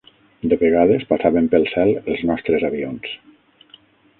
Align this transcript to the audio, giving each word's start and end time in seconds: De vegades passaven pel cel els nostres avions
De 0.53 0.57
vegades 0.61 1.03
passaven 1.11 1.49
pel 1.51 1.67
cel 1.73 1.93
els 1.99 2.25
nostres 2.31 2.67
avions 2.71 3.15